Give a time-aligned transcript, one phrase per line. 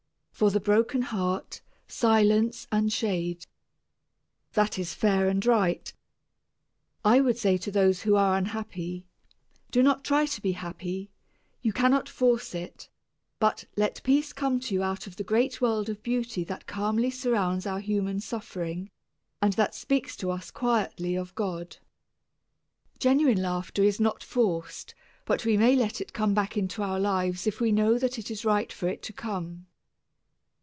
[0.33, 3.45] "For the broken heart silence and shade,"
[4.53, 5.93] that is fair and right.
[7.05, 9.05] I would say to those who are unhappy,
[9.69, 11.11] "Do not try to be happy,
[11.61, 12.89] you cannot force it;
[13.37, 17.11] but let peace come to you out of the great world of beauty that calmly
[17.11, 18.89] surrounds our human suffering,
[19.43, 21.77] and that speaks to us quietly of God."
[22.97, 27.45] Genuine laughter is not forced, but we may let it come back into our lives
[27.45, 29.67] if we know that it is right for it to come.